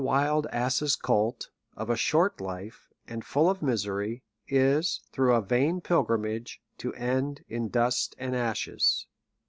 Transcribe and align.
XXlll 0.01 0.07
a 0.07 0.17
>vild 0.17 0.47
ass's 0.51 0.95
colt, 0.95 1.49
of 1.77 1.91
a 1.91 1.95
short 1.95 2.41
life, 2.41 2.89
and 3.07 3.23
full 3.23 3.51
of 3.51 3.61
misery, 3.61 4.23
is, 4.47 5.01
through 5.11 5.35
a 5.35 5.43
vain 5.43 5.79
pilgrimage, 5.79 6.59
to 6.79 6.91
end 6.95 7.45
in 7.47 7.69
dust 7.69 8.15
and 8.17 8.35
ashes. 8.35 9.05